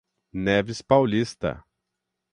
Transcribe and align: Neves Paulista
Neves 0.33 0.81
Paulista 0.81 1.63